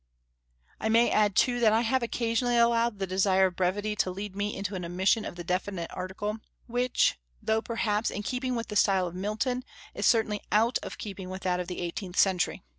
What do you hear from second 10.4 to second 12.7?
out of keeping with that of the eighteenth century.